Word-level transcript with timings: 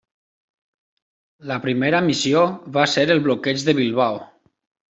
La 1.51 1.57
primera 1.65 2.01
missió 2.09 2.41
va 2.79 2.87
ser 2.97 3.05
el 3.17 3.23
bloqueig 3.29 3.67
de 3.71 3.77
Bilbao. 3.83 4.19